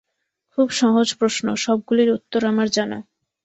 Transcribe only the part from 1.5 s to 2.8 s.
সবগুলির উত্তর আমার